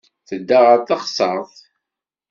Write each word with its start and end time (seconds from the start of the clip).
Tedda 0.27 0.57
ɣer 0.65 0.79
teɣsert. 0.87 1.55